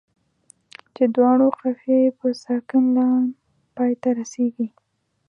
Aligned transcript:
چې 0.95 1.03
دواړو 1.15 1.47
قافیه 1.59 1.97
یې 2.03 2.11
په 2.19 2.27
ساکن 2.43 2.83
لام 2.95 3.23
پای 3.75 3.93
ته 4.01 4.09
رسيږي. 4.19 4.67